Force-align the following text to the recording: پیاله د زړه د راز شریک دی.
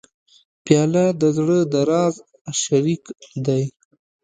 پیاله 0.65 1.05
د 1.21 1.23
زړه 1.37 1.57
د 1.71 1.73
راز 1.89 2.15
شریک 2.61 3.03
دی. 3.45 3.63